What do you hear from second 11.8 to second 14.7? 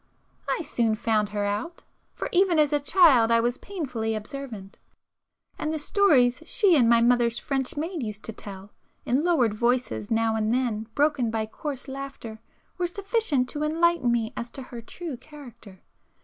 laughter, were sufficient to enlighten me as to